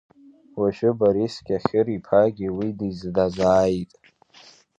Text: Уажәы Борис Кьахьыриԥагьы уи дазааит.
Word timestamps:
Уажәы 0.59 0.89
Борис 0.99 1.35
Кьахьыриԥагьы 1.45 2.47
уи 2.57 2.67
дазааит. 3.15 3.91